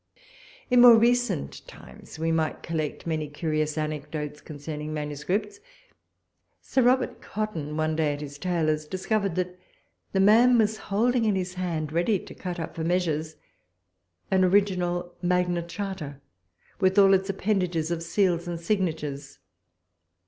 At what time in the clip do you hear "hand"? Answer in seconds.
11.53-11.91